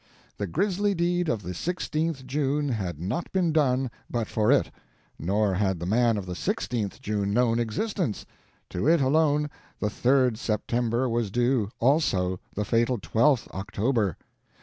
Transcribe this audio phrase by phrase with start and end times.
[0.37, 4.71] The grisly deed of the 16th June had not been done but for it,
[5.19, 8.25] nor had the man of the 16th June known existence;
[8.71, 9.47] to it alone
[9.79, 14.17] the 3d September was due, also the fatal 12th October.